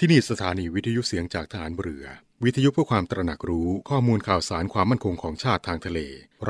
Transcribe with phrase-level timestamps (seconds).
[0.00, 2.06] ที่นี่สถานีวิทยุเสียงจากฐานเรือ
[2.44, 5.98] วิทยุเพื่อความตระหนักรู้ข้อมูลข่าวสารความมั่นคงของชาติทางทะเล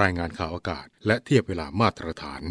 [0.00, 2.42] รายงานข่าวอากาศ และเทียบเวลามาตรฐาน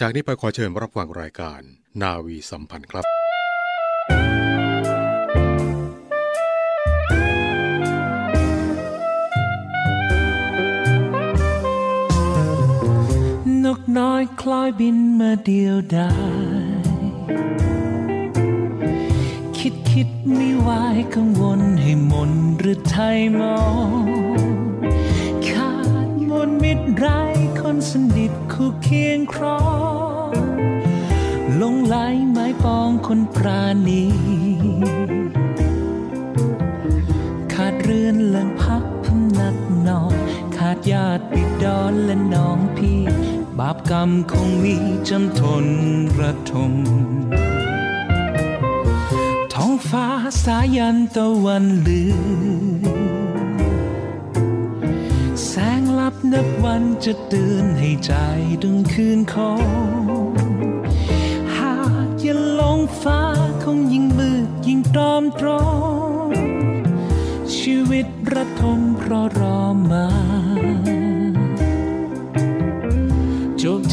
[0.00, 1.60] จากนี้ไปขอเชิญรับฟังรายการ
[2.02, 3.04] นาวีสัมพันธ์ครับ
[13.64, 16.10] นกน้อยคล้อยบินมาเดียวดา
[16.82, 16.86] ย
[19.68, 20.70] คิดคิดไม่ไหว
[21.14, 24.40] กังวลให้มนหรือไทยมอง
[25.48, 25.74] ขา
[26.06, 27.06] ดมนมิตรไร
[27.60, 29.62] คนสนิทคู่เคียงครอ
[30.30, 30.32] ง
[31.60, 31.96] ลงไหล
[32.30, 34.04] ไม้ปองคนปราณี
[37.52, 39.56] ขาดเรือนเลังพักพำนัก
[39.88, 40.16] นอน
[40.56, 43.00] ขาดญาติปิดดอนและน้องพี่
[43.58, 44.76] บาปกรรมคงมี
[45.08, 45.66] จำทน
[46.18, 46.72] ระทม
[49.90, 50.08] ฟ้า
[50.44, 52.16] สายันตะวันลือ
[55.46, 58.12] แสงลับนับวันจะตือนให้ใจ
[58.62, 59.62] ดึงคืนคง
[61.56, 63.22] หากย่าลงฟ้า
[63.62, 65.66] คงยิ่งมืดยิ่งตรอมตรอ
[66.26, 66.28] ง
[67.56, 70.06] ชีวิตระทมเพราะรอมา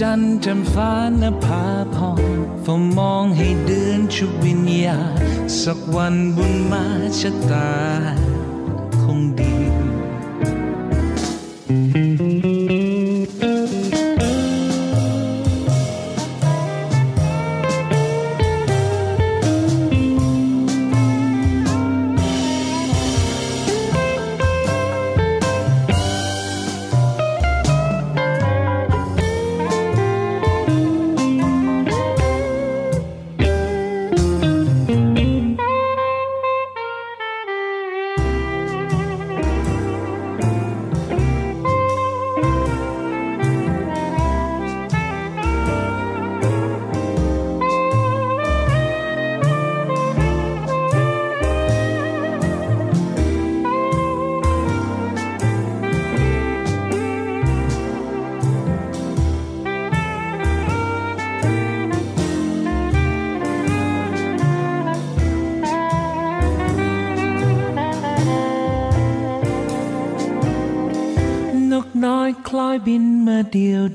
[0.01, 2.19] จันทร์จำฟ้านภาพอง
[2.61, 4.99] เฝ้ามองให้เดือนชุบวิญญา
[5.61, 6.85] สักวันบุญมา
[7.19, 7.71] ชะตา
[9.01, 9.82] คงดี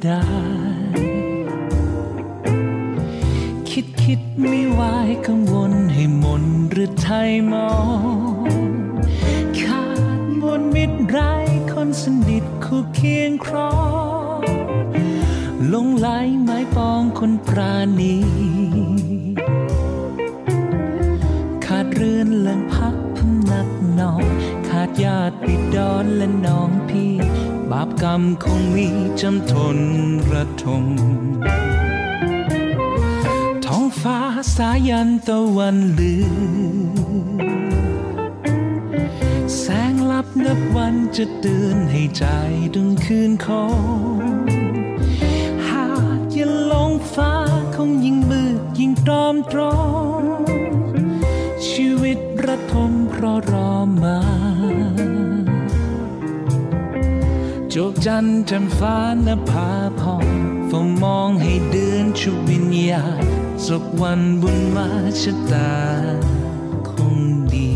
[0.07, 0.25] ดา
[0.99, 1.01] ย
[3.71, 4.81] คิดคิดไม่ไหว
[5.27, 7.73] กังวลให้มนหรือไทยมอ
[8.49, 8.51] ง
[9.61, 9.87] ขา
[10.21, 11.19] ดมนมิตรไร
[11.73, 13.75] คนสนิทคู่เคียงครอ
[14.39, 14.41] ง
[15.73, 16.09] ลงไหล
[16.43, 18.17] ไม้ปองคนปราณี
[21.65, 24.25] ขาดเรือนเลังพักพำนักนอน
[24.69, 27.15] ขาดญาติปิดดอนและน้องพี่
[27.71, 28.87] บาปกรรมคงมี
[29.21, 29.79] จำทน
[30.33, 30.85] ระทม
[33.65, 34.19] ท้องฟ้า
[34.57, 36.29] สายันตะวันลือ
[39.59, 42.25] แสงลับนับวันจะเตือนให้ใจ
[42.75, 44.23] ดึงคืนคง
[45.69, 47.35] หากย่าลงฟ้า
[47.75, 49.79] คงยิ่งมืดยิ่งตรอมตรอ
[50.21, 50.23] ง
[51.69, 53.73] ชีวิตระทมเพราะรอ
[54.05, 54.19] มา
[57.81, 60.27] จกจันทร์จำฟ้านภาพอง
[60.69, 63.25] เฝ้ามองให้เดือนชุบวิญญาณ
[63.67, 64.89] สักวันบุญมา
[65.23, 65.75] ชะตา
[66.91, 67.19] คง
[67.53, 67.71] ดี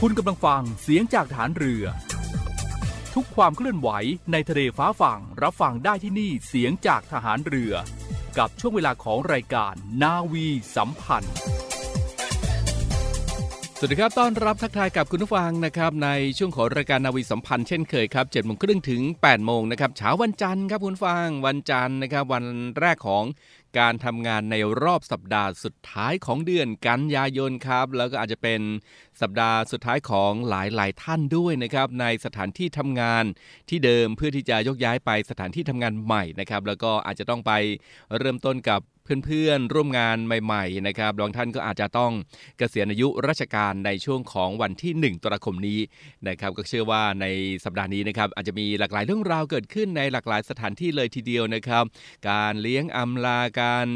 [0.00, 1.86] คุณกำลังฟังเสียงจากฐานเรือ
[3.14, 3.88] ทุกความเคลื่อนไหว
[4.32, 7.74] ในทะเลฟ้าฝั่งรับฟังได้ที่นี่เสียงจากทหารเรือ
[8.38, 11.34] กับช่วงเวลาของรายการนาวีสัมพันธ์
[13.82, 22.44] สวัสดีครับต้อนรับทักทายกับคุณผู้ฟังนะครับในช่วงของรายการนาวีสัมพันธ์เช่นเคยครับ7จ็ดโมงครึ่งถึง8ปดโมงนะครับเช้าวันจันทร์ครับคุณฟังวันจันทร์นะครับวัน
[22.80, 23.24] แรกของ
[23.78, 28.60] การทำงานในรอบสัปดาห์สุดท้ายของเดือนกันยายนครับ แล้วก็อาจจะเป็น
[29.20, 33.24] สัปดาห์สุดท้ายของหลายๆ ท่านด้วยนะครับ ในสถานที่ทำงาน
[33.68, 37.52] ที่เดิมเพื่อที่จะยกย้ายไปสถานที่ทำงานใหม่นะครับ แล้วก็อาจจะต้องไป
[38.18, 38.80] เริ่มต้นกับ
[39.26, 42.12] เพื่อนๆร่วมงานใหม่ๆนะครับบางท่านก็อาจจะต้อง
[42.58, 45.80] เกษียณอายุราชการในช่วงของวันที่ 1ตุลาคมนี้
[46.28, 47.26] นะครับก็เชื่อว่าใน
[47.64, 51.84] สัปดาห์นี้นะครับอาจจะมีหลากหลายเรื่องราวเกิดขึ้นในหลากหลายสถานที่เลยทีเดียวนะครับ
[52.28, 53.88] การเลี้ยงอำลาการ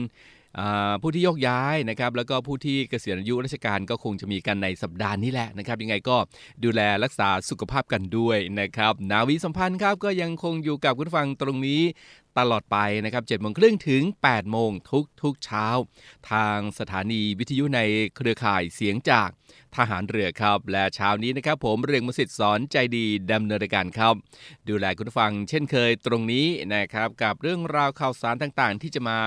[1.02, 6.16] ผู้ที่โยกย้ายนะครับแล้วก็ผู้ที่เกษียณอายุราชการก็คงจะมีกันในสัปดาห์นี้แหละนะครับ ยังไงก็
[6.64, 11.82] ดูแลรักษาสุขภาพกันด้วยนะครับ นาวีสัมพันธ์ครับก็ยังคงอยู่กับคุณฟังตรงนี้
[12.38, 15.66] ตลอดไปนะครับ7โมงครึ่งถึง 8 โมงทุกทุกเช้า
[16.30, 17.80] ทางสถานีวิทยุใน
[18.16, 19.28] เครือข่ายเสียงจาก
[19.76, 24.14] ทหารเรือครับ และเช้านี้นะครับผมเรียงมสิทธิ์สอนใจดีดำเนินรายการครับ
[24.68, 29.18] ดูแลคุณฟัง เช่นเคยตรงนี้นะครับกับเรื่องราวข่าวสารต่างๆ ที่จะมา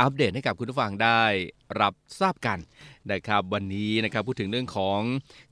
[0.00, 1.22] อัปเดตให้กับคุณผู้ฟังได้
[1.80, 2.58] รับทราบกัน
[3.10, 5.00] นะครับ วันนี้นะครับพูดถึงเรื่องของ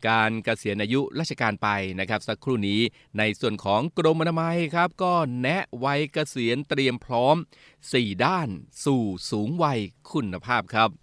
[0.08, 1.68] การเกษียณอายุราชการไป
[2.00, 2.80] นะครับ สักครู่นี้
[3.18, 7.36] ในส่วนของกรมอนามัยครับ ก็แนะวัยเกษียณเตรียมพร้อม
[7.84, 8.48] 4 ด้าน
[8.84, 9.80] สู่สูงวัย
[10.12, 11.01] คุณภาพครับ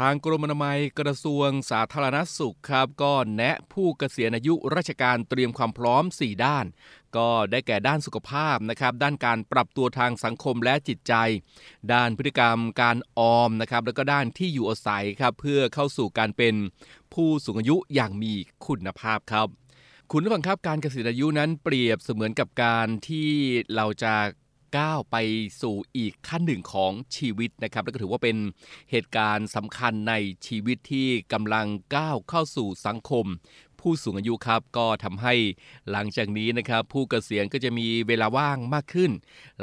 [0.00, 6.66] ทางกรมอนามัยกระทรวงสาธารณสุขครับ ก็แนะผู้เกษียณอายุราชการเตรียมความพร้อม 4 ด้าน
[7.16, 11.14] ก็ได้แก่ด้านสุขภาพนะครับ ด้านการปรับตัวทางสังคมและจิตใจ
[11.92, 16.54] ด้านพฤติกรรมการออมนะครับ แล้วก็ด้านที่อยู่อาศัยครับ เพื่อเข้าสู่การเป็น
[17.14, 18.32] ผู้สูงอายุอย่างมี
[18.66, 19.48] คุณภาพครับ
[20.10, 23.30] คุณผู้ฟังครับการเกษียณอายุนั้นเปรียบเสมือนกับการที่
[23.74, 24.14] เราจะ
[24.78, 25.16] ก้าวไป
[25.62, 28.36] สู่อีกขั้นหนึ่งของชีวิตนะครับและก็ถือว่าเป็น
[28.90, 30.14] เหตุการณ์สำคัญใน
[30.46, 31.66] ชีวิตที่กำลัง
[31.96, 33.26] ก้าวเข้าสู่สังคม
[33.80, 35.34] ผู้สูงอายุครับก็ทำให้
[35.90, 39.10] หลังจากนี้นะครับ ผู้เกษียณก็จะมีเวลาว่างมากขึ้น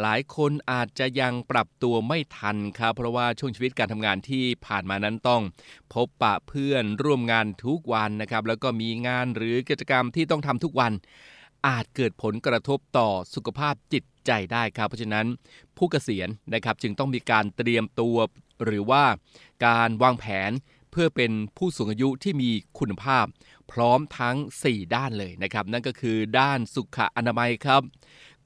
[0.01, 5.41] หลายคนอาจจะยังปรับตัวไม่ทันครับเพราะว่าช่วงชีวิตการทำงานที่ผ่านมานั้นต้อง
[5.93, 10.91] พบปะเพื่อนร่วมงานทุกวันนะครับแล้วก็มีงานหรือกิจกรรมที่ต้องทำทุกวัน
[11.67, 15.25] อาจเกิดผลกระทบต่อสุขภาพจิตใจได้ครับ เพราะฉะนั้น
[15.77, 18.17] ผู้เกษียณนะครับจึงต้องมีการเตรียมตัว
[18.65, 19.03] หรือว่า
[19.65, 20.51] การวางแผน
[20.91, 22.49] เพื่อเป็นผู้สูงอายุที่มี
[22.79, 23.25] คุณภาพ
[23.71, 24.35] พร้อมทั้ง
[24.65, 27.81] 4 ด้านเลยนะครับ นั่นก็คือด้านสุขอนามัยครับ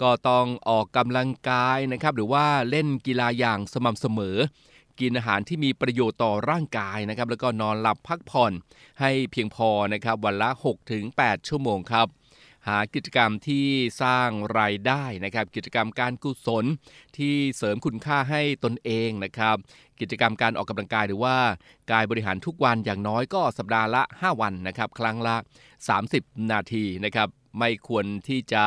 [0.01, 4.37] ก็ต้องออกกำลังกายนะครับ หรือว่าเล่นกีฬาอย่างสม่ำเสมอ
[4.99, 8.51] กินอาหารที่มีประโยชน์ต่อร่างกายนะครับ แล้วก็นอนหลับพักผ่อน
[8.99, 10.49] ให้เพียงพอนะครับ วันละ
[10.99, 12.07] 6-8 ชั่วโมงครับ
[12.67, 13.67] หากิจกรรมที่
[14.01, 14.29] สร้าง
[14.59, 16.65] รายได้นะครับ กิจกรรมการกุศล
[17.17, 19.55] ที่เสริมคุณค่าให้ตนเองนะครับ
[19.99, 21.37] กิจกรรมการออกกำลังกายหรือว่า
[21.91, 25.35] กายบริหารทุกวันอย่างน้อยก็สัปดาห์ละ 5 วันนะครับ ครั้งละ
[25.93, 27.27] 30 นาทีนะครับ
[27.59, 28.63] ไม่ควรที่จะ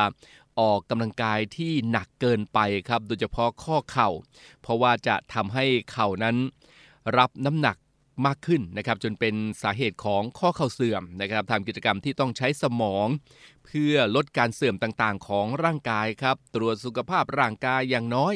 [0.59, 2.59] ออกกำลังกายที่หนักเกินไป
[2.89, 4.09] ครับ โดยเฉพาะข้อเข่า
[4.61, 6.35] เพราะว่าจะทำให้เข่านั้น
[7.17, 7.77] รับน้ำหนัก
[8.27, 13.07] มากขึ้นนะครับจนเป็นสาเหตุของข้อเข่าเสื่อมนะครับทำกิจกรรมที่ต้องใช้สมอง
[13.69, 18.33] พื่อลดการเสื่อมต่างๆ ของร่างกายครับ ตรวจสุขภาพร่างกายอย่างน้อย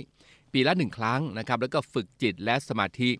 [0.54, 3.12] ปีละหนึ่งครั้งนะครับ แล้วก็ฝึกจิตและสมาธิ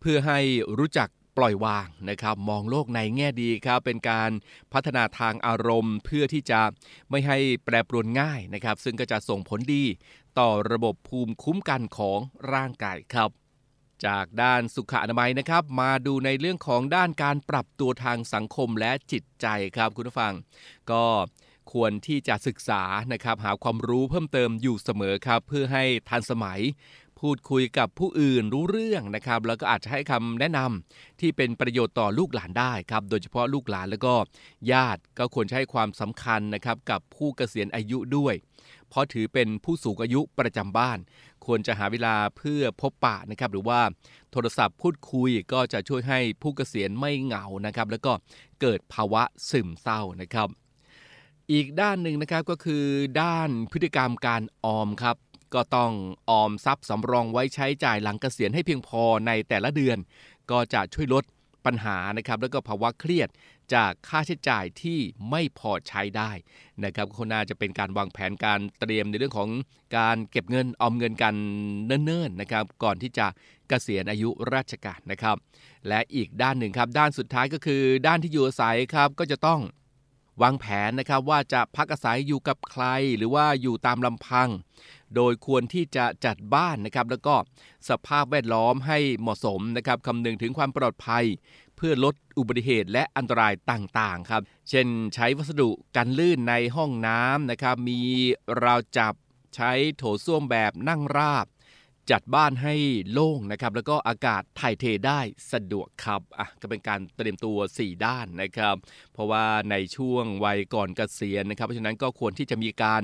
[0.00, 0.40] เพื่อให้
[0.78, 4.30] รู้จักปล่อยวางนะครับ มองโลกในแง่ดีครับ เป็นการ
[4.72, 6.60] พัฒนาทางอารมณ์ เพื่อที่จะ
[7.10, 9.84] ไม่ให้แปรปรวนง่ายนะครับ ซึ่งก็จะส่งผลดี
[10.38, 12.18] ต่อระบบภูมิคุ้มกันของ
[12.52, 13.30] ร่างกายครับ
[14.06, 19.46] จากด้านสุขอนามัยนะครับ มาดูในเรื่องของด้านการปรับตัวทางสังคมและจิตใจ
[19.76, 20.32] ครับคุณผู้ฟัง
[20.90, 21.04] ก็
[21.72, 22.82] ควรที่จะศึกษา
[23.12, 26.60] นะครับหาความรู้เพิ่มเติมอยู่เสมอครับ เพื่อให้ทันสมัย
[27.20, 34.14] พูดคุยกับผู้อื่นรู้เรื่องนะครับ แล้วก็อาจจะให้คำแนะนำที่เป็นประโยชน์ต่อลูกหลานได้ครับ โดยเฉพาะลูกหลานแล้วก็
[34.72, 38.34] ญาติก็ควรใช้ความสำคัญนะครับกับผู้เกษียณอายุด้วย
[38.88, 40.98] เพราะถือเป็นผู้สูงอายุประจำบ้าน
[41.46, 43.80] ควรจะหาเวลาเพื่อพบปะนะครับ หรือว่า
[44.32, 48.12] โทรศัพท์พูดคุยก็จะช่วยให้ผู้เกษียณไม่เหงานะครับ แล้วก็
[48.60, 50.48] เกิดภาวะซึมเศร้านะครับ
[51.52, 52.84] อีกด้านหนึ่งนะครับก็คือ
[53.22, 55.16] ด้านพฤติกรรมการออมครับ
[55.54, 55.92] ก็ต้อง
[56.30, 59.98] ออมทรัพย์สำรองไว้ใช้จ่ายหลังเกษียณให้เพียงพอในแต่ละเดือน
[60.50, 61.24] ก็จะช่วยลด
[61.66, 63.28] ปัญหานะครับแล้วก็ภาวะเครียด
[63.74, 64.98] จากค่าใช้จ่ายที่
[65.30, 66.30] ไม่พอใช้ได้
[66.84, 69.50] นะครับก็น่าจะเป็นการวางแผนการเตรียมในเรื่องของ
[69.96, 71.34] การเก็บเงินออมเงินกัน
[71.86, 73.26] เนิ่นๆนะครับก่อนที่จะ
[73.70, 75.36] กะเกษียณอายุราชการนะครับ
[75.88, 79.60] และอีกด้านหนึ่งครับด้านสุดท้ายก็คือด้านที่อยู่อาศัยครับก็จะต้อง
[80.42, 82.84] วางแผนนะครับว่าจะพักอาศัยอยู่กับใคร
[83.16, 84.48] หรือว่าอยู่ตามลำพัง
[85.16, 87.34] โดยควรที่จะจัดบ้านนะครับ แล้วก็
[87.88, 91.24] สภาพแวดล้อมให้เหมาะสมนะครับคำนึงถึงความปลอดภัย
[91.76, 98.00] เพื่อลดอุบัติเหตุและอันตรายต่างๆครับ เช่นใช้วัสดุกันลื่นในห้องน้ำนะครับ มี
[98.64, 99.14] ราวจับ
[99.56, 101.46] ใช้โถส้วมแบบนั่งราบ
[102.10, 102.74] จัดบ้านให้
[103.12, 105.20] โล่งนะครับ แล้วก็อากาศถ่ายเทได้
[105.52, 108.76] สะดวกครับอะก็เป็นการเตรียมตัว 4 ด้านนะครับ
[109.12, 113.02] เพราะว่าในช่วงวัยก่อนเกษียณนะครับ เพราะฉะนั้นก็ควรที่จะมีการ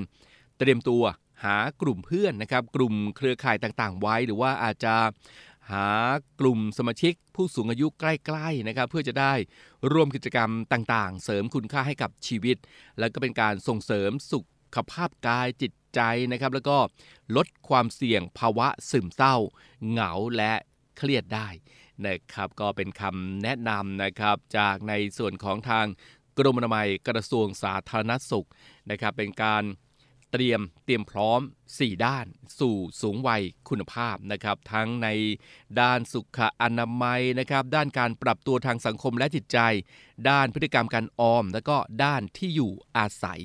[0.58, 1.02] เตรียมตัว
[1.44, 4.94] หากลุ่มเพื่อนนะครับ กลุ่มเครือข่ายต่างๆ ไว้หรือว่าอาจจะ
[5.72, 5.88] หา
[6.40, 8.04] กลุ่มสมาชิกผู้สูงอายุใก
[8.36, 9.32] ล้ๆนะครับ เพื่อจะได้
[9.92, 12.56] ร่วมกิจกรรมต่างๆ เสริมคุณค่าให้กับชีวิต
[12.98, 14.40] แล้วก็เป็นการส่งเสริมสุ
[14.74, 16.00] ขภาพกายจิต ใจ
[16.32, 16.78] นะครับแล้วก็
[17.36, 19.36] ลดความเสี่ยงภาวะซึมเศร้า
[19.88, 20.52] เหงาและ
[20.96, 21.48] เครียดได้
[22.06, 25.86] นะครับก็เป็นคำแนะนำนะครับจากในส่วนของทาง
[26.38, 28.48] กรมอนามัยกระทรวงสาธารณสุข
[28.90, 29.62] นะครับเป็นการ
[30.32, 31.40] เตรียมเตรียมพร้อม
[31.78, 32.26] 4 ด้าน
[32.58, 35.08] สู่สูงวัยคุณภาพนะครับ ทั้งใน
[35.80, 39.58] ด้านสุขอนามัยนะครับ ด้านการปรับตัวทางสังคมและจิตใจ
[40.30, 43.40] ด้านพฤติกรรมการออม แล้วก็ด้านที่อยู่อาศัย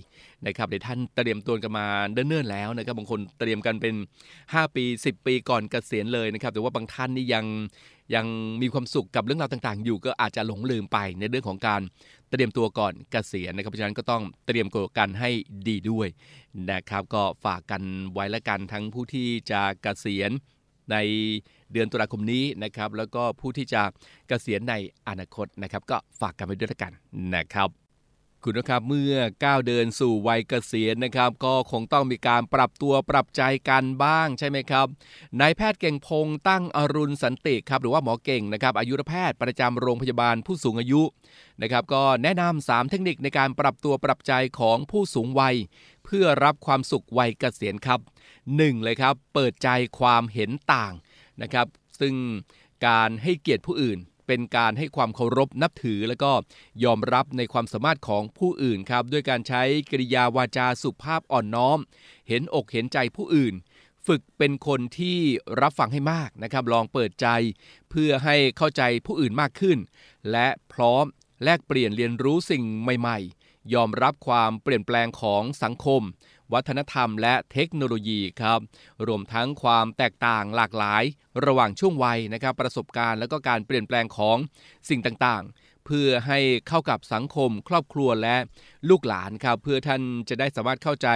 [0.46, 3.96] นะครับเดี๋ยวท่านเตรียมตัวกันมาเนิ่นๆแล้วนะครับบางคนเตรียมกันเป็น
[4.36, 7.46] 5 ปี 10 ปีก่อนเกษียณเลยนะครับ แต่ว่าบางท่านนี่ยัง
[8.16, 8.26] ยัง
[8.62, 11.82] มีความสุขกับเรื่องราวต่างๆ อยู่ก็อาจจะหลงลืมไปในเรื่องของการ
[12.32, 15.30] เตรียมตัวก่อนเกษียณนะครับเพราะฉะนั้นก็ต้องเตรียมตัวกันให้
[15.68, 16.08] ดีด้วย
[16.72, 17.82] นะครับ ก็ฝากกัน
[18.16, 20.32] ไว้ละกันทั้งผู้ที่จะเกษียณ
[20.92, 20.98] ใน
[21.72, 23.82] เดือนตุลาคมนี้นะครับ แล้วก็ผู้ที่จะ
[24.28, 24.76] เกษียณใน
[25.08, 26.94] อนาคตนะครับ ก็ฝากกันไว้ด้วยละกัน
[27.36, 27.70] นะครับ
[28.48, 34.88] คุณนะครับเมื่อก้าวเดินสู่วัยเกษียณนะครับ ก็คงต้องมีการปรับตัวปรับใจกันบ้างใช่ไหมครับ
[35.40, 41.02] นายแพทย์เก่งพงษ์ตั้งอรุณสันติครับ หรือว่าหมอเก่งนะครับ อายุรแพทย์ประจำโรงพยาบาลผู้สูงอายุ
[41.62, 45.56] นะครับ ก็แนะนำ3เทคนิคในการปรับตัวปรับใจของผู้สูงวัย
[46.06, 48.00] เพื่อรับความสุขวัยเกษียณครับ
[48.42, 48.84] 1.
[48.84, 49.70] เลยครับ เปิดใจ
[50.00, 50.94] ความเห็นต่าง
[51.42, 51.68] นะครับ
[52.00, 52.16] ซึ่ง
[52.88, 56.32] การให้เกียรติผู้อื่น เป็นการให้ความเคารพนับถือ แล้วก็
[56.84, 61.80] ยอมรับในความสามารถของผู้อื่นครับ ด้วยการใช้กริยาวาจาสุภาพอ่อนน้อม
[62.28, 63.54] เห็นอกเห็นใจผู้อื่น
[64.08, 65.18] ฝึกเป็นคนที่
[65.62, 67.28] รับฟังให้มากนะครับ ลองเปิดใจ
[67.90, 69.78] เพื่อให้เข้าใจผู้อื่นมากขึ้น
[70.32, 71.06] และพร้อม
[71.44, 76.02] แลกเปลี่ยนเรียนรู้สิ่งใหม่ ๆ ยอมรับความเปลี่ยนแปลงของสังคม
[76.54, 78.60] วัฒนธรรมและเทคโนโลยีครับ
[79.08, 81.04] รวมทั้งความแตกต่างหลากหลาย
[81.46, 84.38] ระหว่างช่วงวัยนะครับ ประสบการณ์และก็การเปลี่ยนแปลงของ
[84.90, 88.36] สิ่งต่างๆ เพื่อให้เข้ากับสังคม ครอบครัวและ
[88.90, 91.08] ลูกหลานครับ เพื่อท่านจะได้สามารถเข้าใจ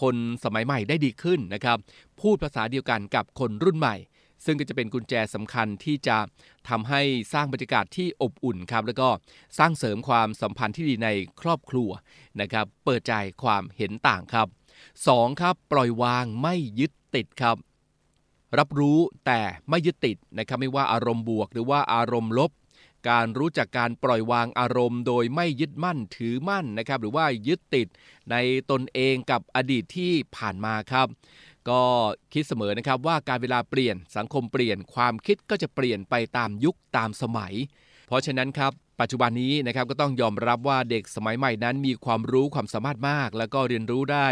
[0.00, 1.78] คนสมัยใหม่ได้ดีขึ้นนะครับ
[2.20, 3.96] พูดภาษาเดียวกันกับคนรุ่นใหม่
[4.44, 6.18] ซึ่งก็จะเป็นกุญแจสำคัญที่จะ
[6.68, 7.02] ทำให้
[7.32, 9.08] สร้างบรรยากาศที่อบอุ่นครับแล้วก็
[9.58, 11.08] สร้างเสริมความสัมพันธ์ที่ดีใน
[11.40, 11.90] ครอบครัว
[12.40, 14.48] นะครับเปิดใจความเห็นต่างครับ
[14.94, 15.40] 2.
[15.40, 17.56] ครับปล่อยวางไม่ยึดติดครับ
[18.58, 22.50] รับรู้แต่ไม่ยึดติดนะครับไม่ว่าอารมณ์บวกหรือว่าอารมณ์ลบ
[23.08, 27.88] การรู้จักการปล่อยวางอารมณ์ โดยไม่ยึดมั่นถือมั่นนะครับหรือว่ายึดติด
[28.30, 28.36] ใน
[28.70, 31.06] ตนเองกับอดีตที่ผ่านมาครับ
[31.70, 31.82] ก็
[32.32, 37.54] คิดเสมอนะครับว่าการเวลาเปลี่ยนสังคมเปลี่ยนความคิดก็จะเปลี่ยนไปตามยุคตามสมัย
[38.06, 44.28] เพราะฉะนั้นครับปัจจุบันนี้นะครับก็ต้องยอมรับว่าเด็กสมัยใหม่นั้นมีความรู้ความสามารถมาก แล้วก็เรียนรู้ได้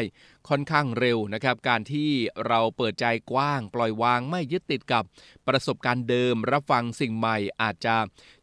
[0.49, 2.11] ค่อนข้างเร็วนะครับการที่
[2.47, 5.05] เราเปิดใจกว้าง ปล่อยวางไม่ยึดติดกับ
[5.49, 7.97] ประสบการณ์เดิม รับฟังสิ่งใหม่อาจจะ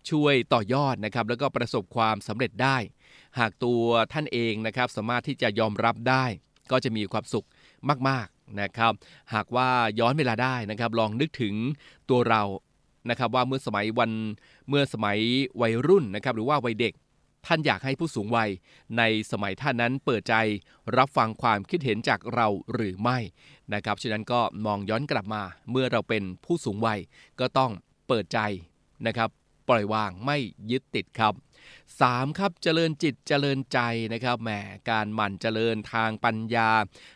[0.10, 2.77] ช่วยต่อยอดนะครับแล้วก็ประสบความสำเร็จได้
[3.39, 3.83] หากตัว
[4.13, 6.25] ท่านเองนะครับสามารถที่จะยอมรับได้
[6.71, 7.48] ก็จะมีความสุข
[8.10, 8.27] มาก
[8.62, 8.93] นะครับ
[9.34, 11.53] หากว่าย้อนเวลาได้นะครับ ลองนึกถึง
[12.10, 12.43] ตัวเรา
[13.10, 14.12] นะครับว่าเมื่อสมัยวัน
[14.70, 15.20] เมื่อสมัย
[15.62, 16.93] วัยรุ่นนะครับหรือว่าวัยเด็ก
[17.48, 18.50] ท่านอยากให้ผู้สูงวัย
[18.98, 20.36] ในสมัยท่านนั้นเปิดใจ
[20.98, 23.17] รับฟังความคิดเห็นจากเราหรือไม่
[23.74, 27.00] นะครับฉะนั้นก็มองย้อนกลับมาเมื่อเราเป็นผู้สูงวัย
[27.39, 27.72] ก็ต้อง
[28.08, 28.39] เปิดใจ
[29.08, 29.29] นะครับ
[29.71, 30.37] ปล่อยวางไม่
[30.71, 31.33] ยึดติดครับ
[31.85, 32.39] 3.
[32.39, 33.79] ครับเจริญจิตเจริญใจ
[34.13, 34.49] นะครับแหม
[34.89, 36.71] การหมั่นเจริญทางปัญญา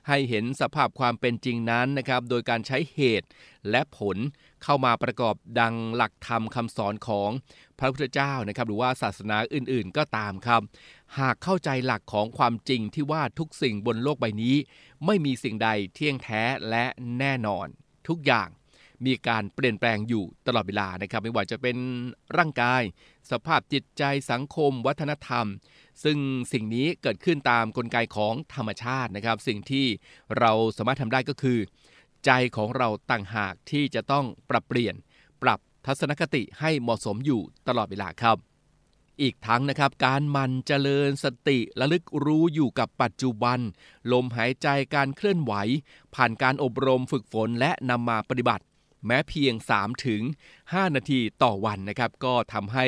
[0.07, 3.27] ให้เห็นสภาพความเป็นจริงนั้นนะครับ โดยการใช้เหตุ
[3.69, 4.17] และผล
[4.63, 7.29] เข้ามาประกอบดังหลักธรรมคำสอนของ
[7.79, 10.62] พระพุทธเจ้านะครับ หรือว่าศาสนาอื่นๆ ก็ตามครับ
[11.19, 14.55] หากเข้าใจหลักของความจริงที่ว่าทุกสิ่งบนโลกใบนี้
[15.05, 16.85] ไม่มีสิ่งใดเที่ยงแท้และ
[17.19, 17.67] แน่นอน
[18.07, 18.50] ทุกอย่าง
[19.05, 21.77] มีการเปลี่ยนแปลงอยู่ตลอดเวลานะครับ ไม่ว่าจะเป็น
[22.37, 22.81] ร่างกาย
[23.31, 25.45] สภาพจิตใจสังคม วัฒนธรรม
[26.03, 26.17] ซึ่ง
[26.53, 29.85] สิ่งนี้เกิดขึ้นตามกลไกของธรรมชาตินะครับ สิ่งที่
[30.39, 31.59] เราสามารถทำได้ก็คือ
[32.25, 34.95] ใจของเราต่างหากที่จะต้องปรับเปลี่ยน
[35.41, 38.37] ปรับทัศนคติให้เหมาะสมอยู่ตลอดเวลาครับ
[39.21, 43.59] อีกทั้งนะครับการมันเจริญสติระลึกรู้อยู่กับปัจจุบัน
[44.11, 45.53] ลมหายใจการเคลื่อนไหว
[46.15, 48.63] ผ่านการอบรมฝึกฝนและนำมาปฏิบัติ
[49.07, 50.21] แม้เพียง 3 ถึง
[50.59, 52.85] 5 นาทีต่อวันนะครับ ก็ทำให้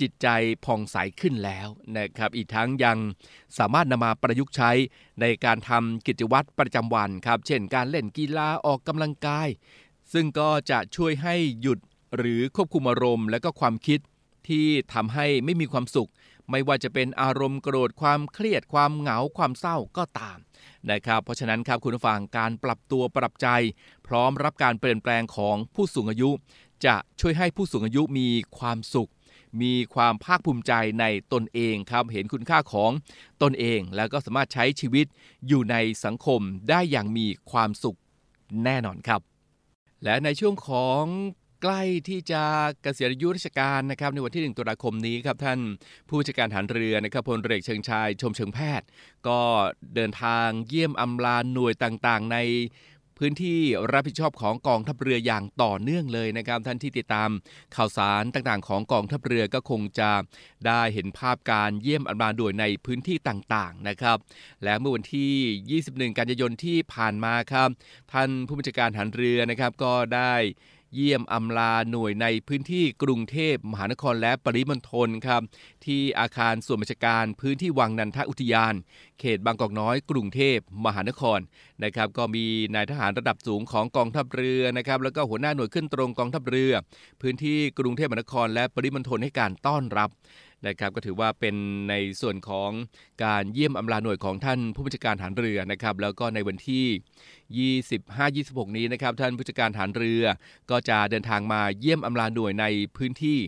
[0.00, 0.28] จิตใจ
[0.64, 2.98] ผ่องใสขึ้นแล้วนะครับ อีกทั้งยัง
[3.58, 4.70] สามารถนำมาประยุกต์ใช้
[5.20, 9.48] ในการทำกิจวัตรประจำวันครับ เช่นการเล่นกีฬาออกกำลังกาย
[10.12, 11.78] ซึ่งก็จะช่วยให้หยุด
[12.16, 14.00] หรือควบคุมอารมณ์และก็ความคิด
[14.48, 16.10] ที่ทำให้ไม่มีความสุข
[16.50, 20.38] ไม่ว่าจะเป็นอารมณ์โกรธความเครียดความเหงาความเศร้าก็ตาม
[20.90, 23.48] นะครับเพราะฉะนั้นครับคุณผู้ฟังการปรับตัวปรับใจ
[24.06, 26.30] พร้อมรับการเปลี่ยนแปลงของผู้สูงอายุ
[26.86, 29.10] จะช่วยให้ผู้สูงอายุมีความสุข
[29.62, 32.90] มีความภาคภูมิใจในตนเองครับเห็นคุณค่าของ
[33.42, 35.06] ตนเอง แล้วก็สามารถใช้ชีวิต
[35.48, 37.98] อยู่ในสังคมได้อย่างมีความสุข
[38.64, 39.20] แน่นอนครับ
[40.04, 41.02] และในช่วงของ
[41.62, 42.42] ใกล้ที่จะ
[42.82, 45.60] เกษียณอายุราชการนะครับในวันที่ 1 ตุลาคมนี้ครับท่าน
[46.08, 48.86] ผู้บัญชการฐานเรือนะครับพลเรือเชิงชายชมเชิงแพทย์
[49.28, 49.40] ก็
[49.94, 52.38] เดินทางเยี่ยมอำลาหน่วยต่างๆ ใน
[53.22, 53.60] พื้นที่
[53.92, 57.30] รับผิดชอบของกองทัพเรืออย่างต่อเนื่องเลยนะครับ ท่านที่ติดตาม
[57.76, 60.10] ข่าวสารต่างๆ ของกองทัพเรือก็คงจะ
[60.66, 64.18] ได้เห็นภาพการเยี่ยมอำลาด่วยในพื้นที่ต่างๆนะครับ
[64.64, 67.68] และเมื่อวันที่ 21 กันยายนที่ผ่านมาครับ
[68.12, 70.34] ท่านผู้บัญชาการฐานเรือนะครับก็ได้
[70.94, 75.42] เยี่ยมอำลาหน่วยในพื้นที่กรุงเทพมหานครและปริมณฑลครับ
[75.86, 78.74] ที่อาคารส่วนราชการพื้นที่วังนันทอุทยาน
[79.20, 81.38] เขตบางกอกน้อย กรุงเทพมหานคร
[81.84, 82.44] นะครับก็มี
[82.74, 86.72] นายทหารระดับสูงของกองทัพเรือนะครับแล้วก็หัวหน้าหน่วยขึ้นตรงกองทัพเรือ
[87.22, 90.10] พื้นที่กรุงเทพมหานคร และปริมณฑลให้การต้อนรับ
[90.66, 91.56] นะครับก็ถือว่าเป็น
[91.90, 92.70] ในส่วนของ
[93.24, 96.84] การเยี่ยมอำลาหน่วยของท่านผู้บัญชาการฐานเรือนะครับแล้วก็ในวันที่
[97.56, 100.24] 25-26 นี้นะครับท่านผู้จัดการฐานเรือ
[100.70, 102.66] ก็จะเดินทางมาเยี่ยมอำลาหน่วยใน
[102.96, 103.38] พื้นที่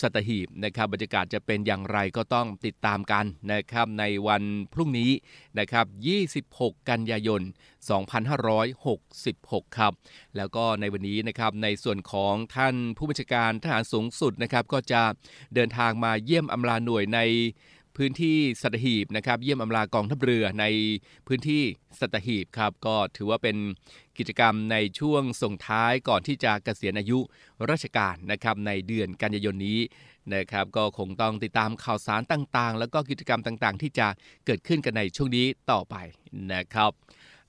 [0.00, 5.10] สัตหีบนะครับบรรยากาศจะเป็นอย่างไรก็ต้องติดตามกันนะครับในวันพรุ่งนี้
[5.58, 5.86] นะครับ
[6.36, 7.40] 26 กันยายน
[8.58, 9.92] 2566 ครับ
[10.36, 15.02] แล้วก็ในวันนี้นะครับในส่วนของท่านผู้บัญชาการทหารสูงสุดนะครับก็จะ
[15.54, 17.20] เดินทางมาเยี่ยมอำลาหน่วยใน
[17.96, 20.64] พื้นที่สัตหีบนะครับเยี่ยมอำลากองทัพเรือใน
[21.26, 21.62] พื้นที่
[22.00, 23.56] สัตหีบครับก็ถือว่าเป็น
[24.18, 27.18] กิจกรรมในช่วงส่งท้ายก่อนที่จะเกษียณอายุ
[27.70, 29.80] ราชการนะครับในเดือนกันยายนนี้
[30.34, 34.06] นะครับก็คงต้องติดตามข่าวสารต่างๆ แล้วก็กิจกรรมต่างๆ ที่จะ
[34.46, 35.94] เกิดขึ้นกันในช่วงนี้ต่อไป
[36.52, 36.90] นะครับ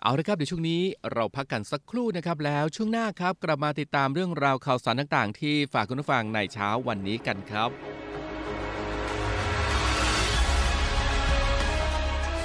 [0.01, 0.81] เอาละครับเดี๋ยวช่วงนี้
[1.13, 8.06] เราพักกันสักครู่นะครับแล้วช่วงหน้าครับกลับมาติดตามเรื่องราวข่าวสารต่างๆ ที่ฝากคุณผู้ฟังในเช้าวันนี้กันครับ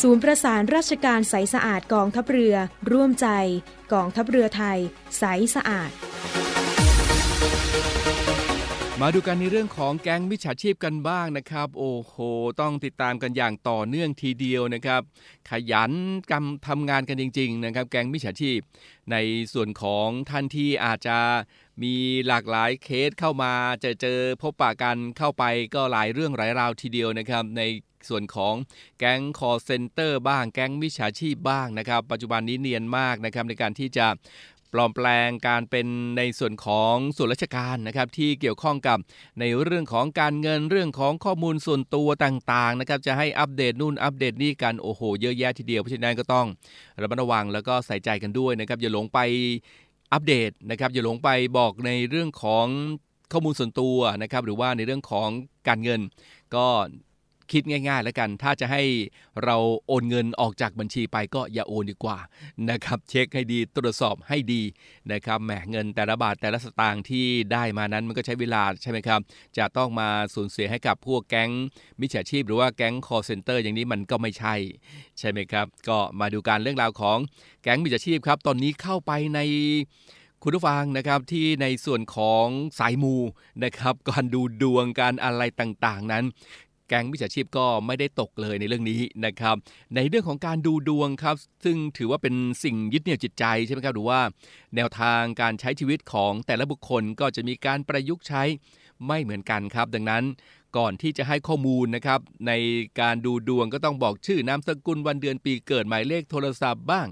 [0.00, 2.56] ศูนย์ประสานราชการใสสะอาดกองทัพเรือ
[2.92, 3.28] ร่วมใจ
[3.92, 4.78] กองทัพเรือไทย
[5.18, 5.24] ใส
[5.54, 5.90] สะอาด
[9.00, 12.14] มาดูกันในเรื่องของแก๊งมิจฉาชีพกันบ้างนะครับ โอ้โห
[12.60, 15.02] ต้องติดตามกันอย่างต่อเนื่องทีเดียวนะครับ
[15.50, 15.92] ขยัน
[16.30, 18.58] กำทำงานกันจริง ๆ นะครับ แก๊งมิจฉาชีพ
[19.12, 19.16] ใน
[19.52, 21.18] ส่วนของท่านที่อาจจะ
[21.82, 21.94] มี
[22.26, 23.52] หลากหลายเคสเข้ามา
[23.84, 27.62] จอเจอพบปะกันเข้าไปก็หลายเรื่องหลายราวทีเดียวนะครับใน
[28.08, 28.54] ส่วนของ
[28.98, 34.06] แก๊งคอลเซ็นเตอร์บ้างแก๊งมิจฉาชีพบ้างนะครับ ปัจจุบันนี้เนียนมากนะครับในการที่จะ
[34.72, 35.86] ปลอมแปลงการเป็น
[36.18, 38.98] ในส่วนของส่วนราชการนะครับที่เกี่ยวข้องกับ
[39.40, 46.46] ในเรื่องของการเงินเรื่องของข้อมูลส่วนตัวต่างๆนะครับจะให้อัปเดตนู่นอัปเดตนี่กันโอ้โห เยอะแยะทีเดียวเพราะฉะนั้นก็ต้อง
[47.02, 49.18] ระมัดระวังแล้วก็ใส่ใจกันด้วยนะครับอย่าหลงไป
[50.12, 52.66] อัปเดตนะครับอย่าหลงไปบอกในเรื่องของ
[53.32, 55.28] ข้อมูลส่วนตัวนะครับหรือว่าในเรื่องของ
[55.68, 56.00] การเงิน
[56.54, 56.66] ก็
[57.52, 58.82] คิดง่าย ๆ แล้วกัน ถ้าจะให้
[59.44, 62.18] เราโอนเงินออกจากบัญชีไปก็อย่าโอนดีกว่า
[62.70, 64.62] นะครับ เช็คให้ดีตรวจสอบให้ดี
[65.12, 69.20] นะครับแหมเงินแต่ละบาทแต่ละสตางค์ที่ได้มานั้นมันก็ใช้เวลาใช่ไหมครับ
[69.58, 71.50] จะต้องมาสูญเสียให้กับพวกแก๊ง
[72.00, 74.54] มิจฉาชีพ หรือว่าแก๊ง call center อย่างนี้มันก็ไม่ใช่
[75.18, 77.18] ใช่ไหมครับ ก็มาดูการเรื่องราวของ
[77.62, 79.40] แก๊งมิจฉาชีพครับ ตอนนี้เข้าไปใน
[80.44, 82.46] คุณผู้ฟังนะครับที่ในส่วนของ
[82.78, 83.16] สายมู
[83.64, 86.24] นะครับการดูดวงการอะไรต่างๆนั้น
[86.92, 89.56] ก๊งมิจฉาชีพก็ไม่ได้ตกเลยในเรื่องนี้นะครับ
[89.94, 94.20] ในเรื่องของการดูดวงครับ ซึ่งถือว่าเป็นสิ่งยึดเหนี่ยวจิตใจใช่ไหมครับหรือว่า
[94.76, 98.42] แนวทางการใช้ชีวิตของแต่ละบุคคลก็จะมีการประยุกต์ใช้
[99.06, 100.24] ไม่เหมือนกันครับ ดังนั้น
[100.76, 102.52] ก่อนที่จะให้ข้อมูลนะครับ ใน
[103.00, 107.08] การดูดวงก็ต้องบอกชื่อนามสกุลวันเดือนปีเกิดหมายเลขโทรศัพท์บ้าง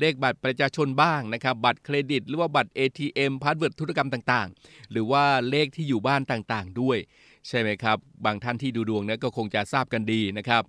[0.00, 6.98] เลขบัตรประชาชนบ้างนะครับ บัตรเครดิต หรือว่าบัตร ATM password ธุรกรรมต่างๆ หรือว่าเลขที่อยู่บ้านต่างๆ ด้วย
[7.48, 10.62] ใช่ไหมครับ บางท่านที่ดูดวงนะก็คงจะทราบกันดีนะครับ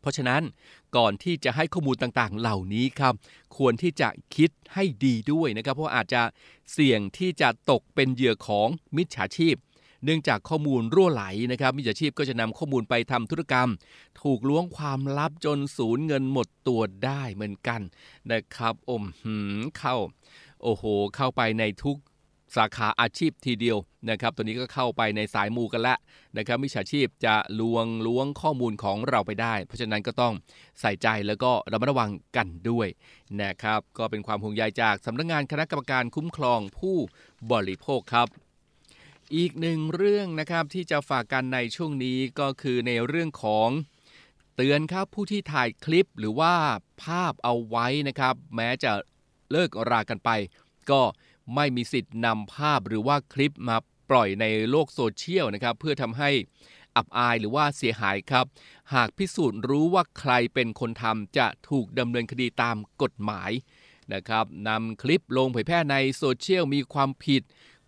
[0.00, 0.42] เพราะฉะนั้น
[0.96, 3.14] ก่อนที่จะให้ข้อมูลต่างๆ เหล่านี้ครับ
[3.56, 6.22] ควรที่จะคิดให้ดีด้วยนะครับ เพราะอาจจะ
[6.72, 9.56] เสี่ยงที่จะตกเป็นเหยื่อของมิจฉาชีพ
[10.04, 13.68] เนื่องจากข้อมูลรั่วไหลนะครับ มิจฉาชีพก็จะนำข้อมูลไปทำธุรกรรม
[14.22, 17.80] ถูกล้วงความลับจนสูญเงินหมดตัวได้เหมือนกัน
[18.32, 19.96] นะครับอมหืมเข้า
[20.62, 20.84] โอ้โห
[21.16, 21.96] เข้าไปในทุก
[22.56, 23.78] สาขาอาชีพทีเดียว
[24.10, 25.98] นะครับตัวนี้ก็เข้าไปในสายมูกันแล้ว
[26.36, 30.34] นะครับมิจฉาชีพจะลวงล้วงข้อมูลของเราไปได้ เพราะฉะนั้นก็ต้อง
[30.80, 32.88] ใส่ใจแล้วก็ระมัดระวังกันด้วย
[33.42, 36.96] นะครับก็เป็นความห่วงใยจากสำนักงงานคณะกรรมการคุ้มครองผู้
[37.52, 38.28] บริโภคครับ
[39.36, 43.68] อีกหนึ่งเรื่องนะครับที่จะฝากกันในช่วงนี้ก็คือในเรื่องของ
[44.56, 46.54] เตือนครับผู้ที่ถ่ายคลิปหรือว่า
[47.02, 48.92] ภาพเอาไว้นะครับ แม้จะ
[49.52, 50.30] เลิกรากันไป
[50.90, 51.00] ก็
[51.54, 53.76] ไม่มีสิทธิ์นำภาพหรือว่าคลิปมา
[54.10, 56.30] ปล่อยในโลกโซเชียลนะครับ เพื่อทำให้
[56.96, 58.46] อับอายหรือว่าเสียหายครับ
[58.94, 63.50] หากพิสูจน์รู้ว่าใครเป็นคนทำจะถูกดำเนินคดีตามกฎหมาย
[64.14, 67.42] นะครับนำคลิปลงเผยแพร่ในโซเชียลมีความผิด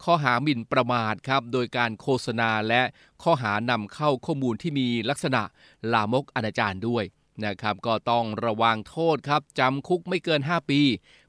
[0.04, 2.82] ข้อหาหมิ่นประมาทครับ โดยการโฆษณาและ
[3.22, 5.42] ข้อหานำเข้าข้อมูลที่มีลักษณะ
[5.92, 7.04] ลามกอนาจารด้วย
[7.46, 10.80] นะครับ ก็ต้องระวังโทษครับจำคุกไม่เกิน 5 ปี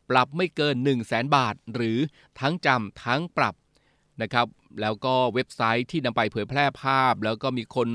[0.09, 1.97] ปรับไม่เกิน 1 0 0 0 0แบาท หรือ
[2.39, 3.55] ทั้งจำทั้งปรับ
[4.21, 4.47] นะครับ
[4.81, 7.89] แล้วก็เว็บไซต์ที่นำไปเผยแพร่ภาพ แล้วก็มีคน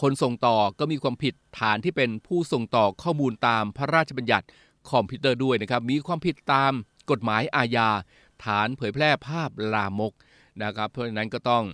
[0.00, 4.46] คนส่งต่อก็มีความผิดฐานที่เป็นผู้ส่งต่อข้อมูลตามพระราชบัญญัติ
[4.90, 6.72] คอมพิวเตอร์ด้วยนะครับมีความผิดตาม
[7.10, 7.88] กฎหมายอาญา
[8.44, 10.12] ฐานเผยแพร่ภาพลามก
[10.62, 11.64] นะครับเพราะฉะนั้นก็ต้อง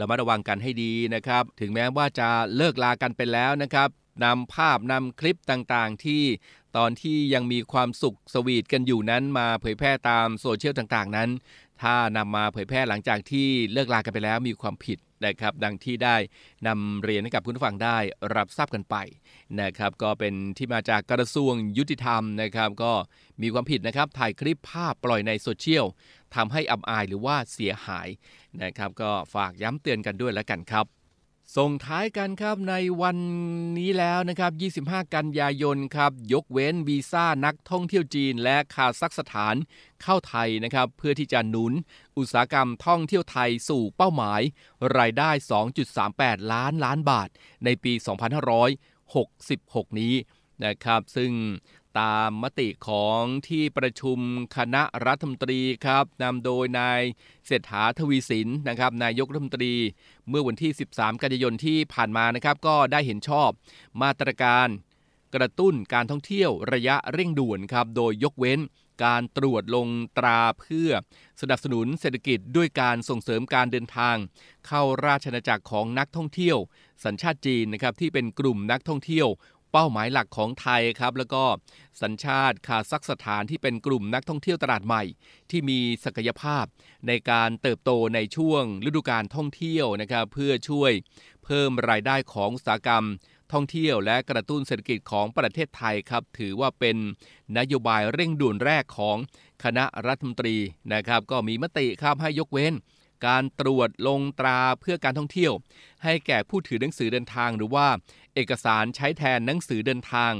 [0.00, 3.88] ระมัดระวังกันให้ดีนะครับ ถึงแม้ว่าจะเลิกลากันไปแล้วนะครับ
[4.24, 6.22] นำภาพนำคลิปต่างๆ ที่
[6.76, 11.30] ตอนที่ยังมีความสุขสวีทกันอยู่นั้นมาเผยแพร่ตามโซเชียลต่างๆ นั้น
[11.82, 16.16] ถ้านำมาเผยแพร่หลังจากที่เลิกลากันไปแล้วมีความผิดนะครับ ดังที่ได้
[16.66, 17.98] นำเรียนให้กับคุณผู้ฟังได้
[18.36, 18.96] รับทราบกันไป
[19.60, 22.92] นะครับ ก็เป็นที่มาจากกระทรวงยุติธรรมนะครับ ก็
[23.42, 25.86] มีความผิดนะครับ ถ่ายคลิปภาพปล่อยในโซเชียล
[26.34, 28.08] ทำให้อับอายหรือว่าเสียหาย
[28.62, 30.86] นะครับ ก็ฝากย้ำเตือนกันด้วยแล้วกันครับ
[31.54, 33.18] ส่งท้ายกันครับในวัน
[33.78, 34.48] นี้แล้วนะครั
[34.80, 39.54] บ 25 กันยายนครับ ยกเว้นวีซ่านักท่องเที่ยวจีนและคาซัคสถาน
[40.02, 41.72] เข้าไทยนะครับ เพื่อที่จะหนุน
[42.18, 44.40] อุตสาหกรรมท่องเที่ยวไทยสู่เป้าหมาย
[44.98, 45.30] รายได้
[45.90, 47.28] 2.38 ล้านล้านบาท
[47.64, 47.92] ในปี
[49.16, 50.14] 2566 นี้
[50.64, 51.30] นะครับ ซึ่ง
[52.00, 54.18] ตามมติของที่ประชุม
[54.56, 57.02] คณะรัฐมนตรีครับนำโดยนาย
[57.46, 59.74] เศรษฐาทวีสินนะครับนายกรัฐมนตรี
[60.28, 63.50] เมื่อวันที่ 13 กันยายนที่ผ่านมานะครับก็ได้เห็นชอบ
[64.02, 64.68] มาตรการ
[65.34, 68.60] กระตุ้นการท่องเที่ยวระยะเร่งด่วนครับโดยยกเว้น
[69.04, 70.90] การตรวจลงตราเพื่อ
[71.40, 74.16] สนับสนุนเศรษฐกิจด้วยการส่งเสริมการเดินทาง
[74.66, 76.58] เข้าราชนาจักรของนักท่องเที่ยว
[77.04, 79.28] สัญชาติจีนนะครับที่เป็นกลุ่มนักท่องเที่ยว
[79.72, 81.44] เป้าหมายหลักของไทยครับ แล้วก็
[82.02, 85.02] สัญชาติคาซัคสถานที่เป็นกลุ่มนักท่องเที่ยวตลาดใหม่
[85.50, 86.64] ที่มีศักยภาพ
[87.06, 90.92] ในการเติบโตในช่วงฤดูการท่องเที่ยวนะครับเพื่อช่วย
[91.44, 93.04] เพิ่มรายได้ของอุตสาหกรรม
[93.52, 96.96] ท่องเที่ยวและกระตุ้นเศรษฐกิจของประเทศไทยครับ ถือว่าเป็น
[97.58, 99.16] นโยบายเร่งด่วนแรกของ
[99.64, 100.56] คณะรัฐมนตรี
[100.92, 102.74] นะครับ ก็มีมติครับให้ยกเว้น
[103.26, 105.52] การตรวจลงตราเพื่อการท่องเที่ยว
[106.04, 107.86] ให้แก่ผู้ถือหนังสือเดินทางหรือว่า
[108.36, 110.32] เอกสารใช้แทนหนังสือเดินทาง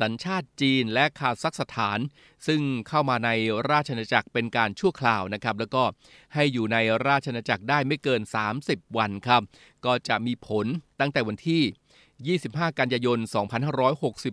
[0.00, 1.98] สัญชาติจีนและคาซัคสถาน
[2.46, 3.30] ซึ่งเข้ามาใน
[3.70, 5.84] ราชอาณาจักรเป็นการชั่วคราวนะครับ แล้วก็
[6.34, 6.76] ให้อยู่ใน
[7.08, 8.22] ราชอาณาจักรได้ไม่เกิน
[8.58, 9.42] 30 วันครับ
[9.86, 10.66] ก็จะมีผล
[11.00, 13.18] ตั้งแต่วันที่ 25 กันยายน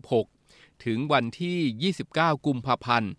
[0.06, 3.12] 2566 ถึงวันที่ 29 กุมภาพันธ์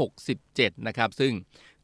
[0.00, 1.34] 2567 นะครับ ซึ่ง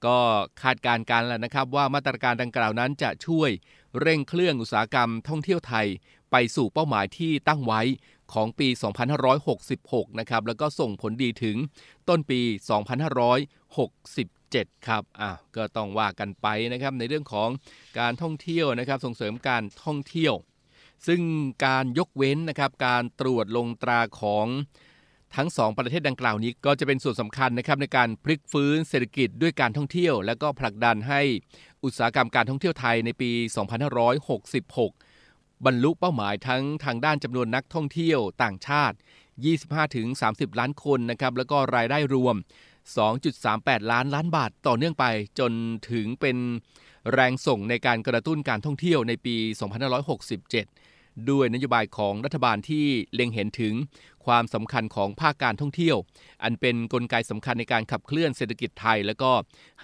[0.07, 0.19] ก็
[0.63, 3.51] คาดการณ์กันแล้วนะครับว่ามาตรการดังกล่าวนั้นจะช่วย
[4.01, 5.87] เร่งเครื่องอุตสาหกรรมท่องเที่ยวไทย
[6.33, 7.81] ไปสู่เป้าหมายที่ตั้งไว้
[8.33, 8.69] ของปี
[9.45, 11.57] 2566 นะครับ แล้วก็ส่งผลดีถึง
[12.09, 12.41] ต้นปี
[14.03, 17.49] 2567 ครับ อะ ก็ต้องว่ากันไปนะครับ ในเรื่องของ
[17.99, 20.35] การท่องเที่ยวนะครับ ส่งเสริมการท่องเที่ยว
[21.07, 21.21] ซึ่ง
[21.67, 24.47] การยกเว้นนะครับ การตรวจลงตราของ
[25.37, 31.21] ทั้ง 2 ประเทศดังกล่าวนี้ก็จะเป็นส่วนสำคัญนะครับในการพลิกฟื้นเศรษฐกิจด้วยการท่องเที่ยว และก็ผลักดันให้
[31.85, 33.31] อุตสาหกรรมการท่องเที่ยวไทยในปี
[34.23, 35.12] 2566
[35.67, 38.97] บรรลุเป้าหมายทั้งทางด้านจำนวนนักท่องเที่ยวต่างชาติ
[39.77, 42.37] 25-30 ล้านคนนะครับแล้วก็รายได้รวม
[43.13, 45.05] 2.38 ล้านล้านบาทต่อเนื่องไป
[45.39, 45.53] จน
[45.91, 46.37] ถึงเป็น
[47.13, 49.37] แรงส่งในการกระตุ้นการท่องเที่ยวในปี
[50.13, 53.75] 2567 ด้วยนโยบายของรัฐบาลที่เล็งเห็นถึง
[54.27, 55.97] ความสำคัญของภาคการท่องเที่ยว
[56.43, 59.33] อันเป็นนกลไกสำคัญในการขับเคลื่อนเศรษฐกิจไทย และก็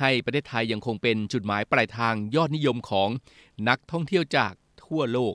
[0.01, 3.09] ให้ประเทศไทยยังคงเป็นจุดหมายปลายทางยอดนิยมของ
[3.69, 4.53] นักท่องเที่ยวจาก
[4.85, 5.35] ทั่วโลก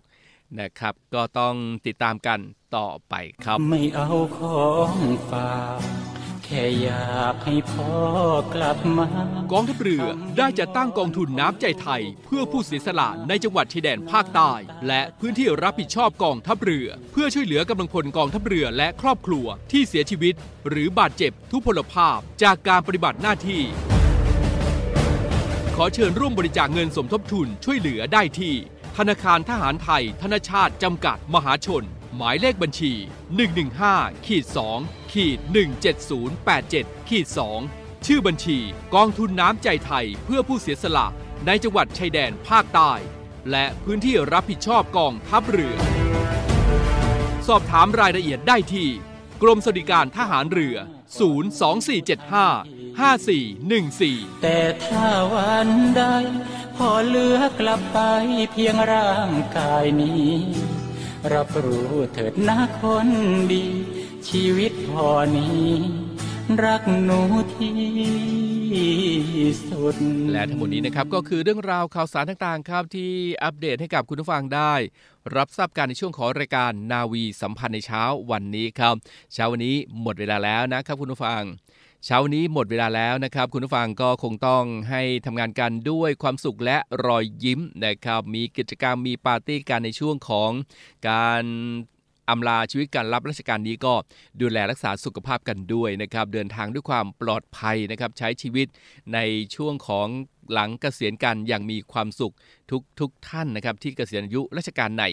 [0.59, 2.39] นะครับ ก็ต้องติดตามกัน
[2.75, 3.13] ต่อไป
[3.45, 4.95] ครับ ไม่เอาของ
[5.29, 5.79] ฝาก
[6.45, 7.93] แค่อยากให้พ่อ
[8.53, 9.07] กลับมา
[9.51, 10.05] กองทัพเรือ
[10.37, 14.51] ได้จัดตั้งกองทุนน้ำใจไทย เพื่อผู้เสียสละในจังหวัดชายแดนภาคใต้
[14.87, 20.33] และพื้นที่รับผิดชอบกองทัพเรือ เพื่อช่วยเหลือกำลังพลกองทัพเรือและครอบครัวที่เสียชีวิต
[20.69, 23.61] หรือบาดเจ็บทุพพลภาพจากการปฏิบัติหน้าที่
[25.75, 28.53] ขอเชิญร่วมบริจาคเงินสมทบทุนช่วยเหลือได้ที่
[28.97, 32.93] ธนาคารทหารไทย ธนชาติจำกัดมหาชน หมายเลขบัญชี
[33.59, 34.45] 115ขีด
[34.79, 35.39] 2ขีด
[36.23, 37.27] 17087ขีด
[37.67, 38.57] 2ชื่อบัญชี
[38.95, 41.07] กองทุนน้ำใจไทยเพื่อผู้เสียสละ
[41.45, 42.91] ในจังหวัดชายแดนภาคใต้
[43.51, 45.75] และพื้นที่รับผิดชอบกองทัพเรือ
[47.47, 48.87] สอบถามรายละเอียดได้ที่
[49.41, 50.77] กรมสวัสดิการทหารเรือ
[51.93, 56.01] 02475 5414 แต่ถ้าวันใด
[56.89, 57.99] อเหลือกลับไป
[58.51, 60.31] เพียงร่างกายนี้
[61.33, 63.09] รับรู้เถิดนะคน
[63.51, 63.65] ดี
[64.27, 65.69] ชีวิตพอนี้
[66.63, 67.19] รักหนู
[67.55, 68.93] ที่
[69.69, 69.95] สุด
[70.31, 73.11] และทั้งหมดนี้นะครับก็คือเรื่องราวข่าวสารต่างๆ ครับที่
[73.43, 74.73] อัปเดตให้กับคุณผู้ฟังได้
[75.35, 78.95] รับทราบการในช่วงของรายการนาวีสัมพันธ์ในเช้าวันนี้ครับ
[79.33, 81.41] เช้าวันนี้หมดเวลาแล้วนะครับคุณผู้ฟัง
[82.05, 90.51] เช้านนี้หมดเวลาแล้วนะครับ คุณผู้ฟังก็คงต้องให้ทำงานกันด้วยความสุขและรอยยิ้มนะครับ มีกิจกรรมมีปาร์ตี้กันในช่วงของ
[91.09, 91.43] การ
[92.29, 93.93] อำลาชีวิตการรับราชการนี้ก็
[94.41, 98.67] ดูแลรักษาสุขภาพกันด้วยนะครับ เดินทางด้วยความปลอดภัยนะครับ ใช้ชีวิต
[99.13, 99.19] ใน
[99.55, 100.07] ช่วงของ
[100.53, 102.33] หลังเกษียณกันอย่างมีความสุข
[102.71, 105.03] ทุกทุกท่านนะครับ ที่เกษียณอายุราชการใน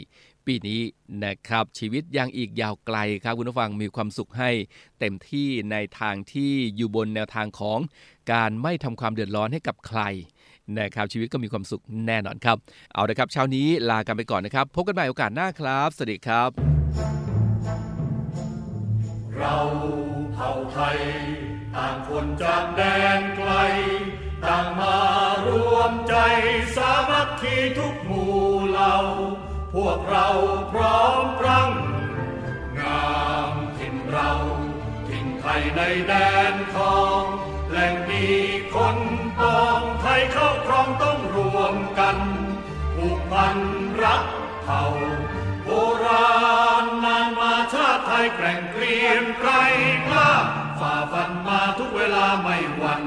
[0.50, 0.82] ปีนี้
[1.24, 4.50] นะครับ ชีวิตยังอีกยาวไกลครับคุณผู้ฟังมีความสุขให้
[5.00, 7.78] เต็มที่ในทางที่อยู่บนแนวทางของ
[8.32, 10.00] การไม่ทำความเดือดร้อนให้กับใคร
[10.78, 12.56] นะครับชีวิตก็มีความสุขแน่นอนครับ
[12.92, 16.50] เอาละครับเช้านี้ลากันไปก่อนนะครับ พบกันใหม่โอกาสหน้าครับ สวัสดีครับ
[19.36, 19.58] เรา
[20.34, 20.98] เผ่าไทย
[21.74, 22.80] ต่างคนจากแด
[23.18, 23.52] นไกล
[24.44, 24.96] ต่างมา
[25.46, 26.14] รวมใจ
[26.76, 28.34] สามัคคีทุกหมู่
[28.70, 28.96] เหล่า
[29.74, 30.28] พวกเรา
[30.72, 31.70] พร้อมพรัง
[32.78, 33.10] งา
[33.50, 34.30] มถิ่นเรา
[35.08, 36.12] ถิ่นไทยในแด
[36.52, 37.22] นทอง
[37.70, 38.28] แหล่งดี
[38.74, 38.98] คน
[39.38, 42.16] ปองไทยเข้าครองต้องรวมกัน
[42.96, 43.56] ผูกพัน
[44.02, 44.24] รัก
[44.64, 44.84] เผ่า
[45.64, 45.70] โบ
[46.04, 49.52] ราณนานมาชาติไทยแกร่งเกรียมไกร
[50.06, 50.32] กล้า
[50.80, 53.04] ฝ่าฟันมาทุกเวลาไม่หวั่น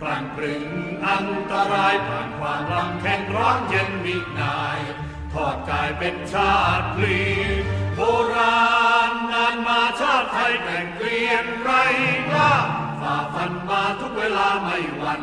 [0.00, 0.64] พลันปรึง
[1.06, 4.80] อันตรายผ่านความลำแข็งร้อนเย็นมินาย
[5.34, 7.22] ทอดกายเป็นชาติพลี
[7.96, 8.00] โบ
[8.34, 8.62] รา
[9.10, 11.70] ณนานมาชาติไทยแกร่งเกรียมไร
[12.28, 12.54] กล้า
[13.00, 15.22] ฝ่าฟันมาทุกเวลาไม่หวั่น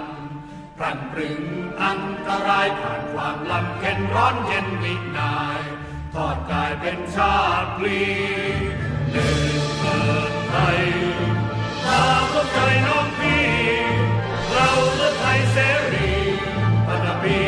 [0.78, 1.42] พลันปรึง
[1.84, 5.62] อันตรายผ่านความลำเค็นร้อนเย็นมินาย
[6.14, 8.02] ทอดกายเป็นชาติพลี
[9.12, 9.28] เดิ
[9.60, 10.82] นเปิดไทย
[11.86, 13.50] มาพบใจน้องพี่
[14.54, 15.58] เราเลือไทยเส
[15.94, 16.12] รี
[16.88, 17.40] พันธบี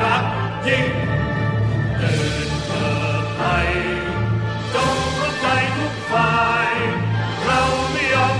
[0.00, 0.24] รัก
[0.66, 1.07] ยิ่ง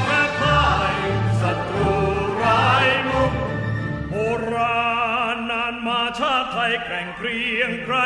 [0.04, 0.94] แพ้พ่าย
[1.40, 1.92] ศัตรู
[2.44, 3.32] ร้ายมุก
[4.10, 4.14] โบ
[4.54, 4.88] รา
[5.34, 7.96] ณนานมาชาไทยแข่งเกรียงไกร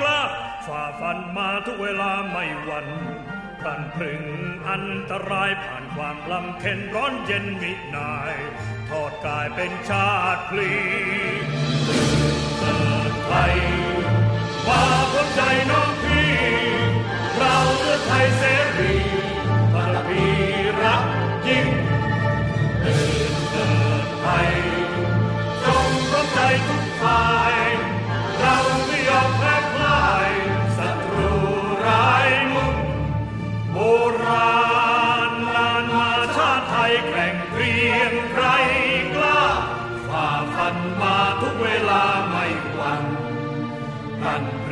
[0.00, 0.20] กล้า
[0.66, 2.88] ฝ่าฟันมาทุกเวลาไม่หวั่น
[3.60, 4.24] พลันพรึง
[4.68, 8.34] อันตรายผ่านความลำเค็นร้อนเย็นมินาย
[8.88, 10.72] ทอดกายเป็นชาติพลี
[12.58, 12.78] เกิ
[13.10, 13.56] ดไทย
[14.68, 16.32] มาพ้นใจน้องพี่
[17.38, 18.67] เราเลือดไทยเสรี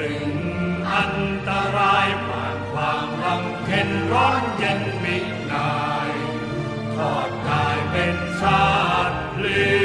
[0.01, 0.31] รึง
[0.93, 1.17] อัน
[1.49, 5.17] ตรายผ่านความลำเค็นร้อนเย็นมิ
[5.53, 5.75] นา
[6.09, 6.11] ย
[6.97, 8.67] ทอดกายเป็นชา
[9.09, 9.76] ติเพลื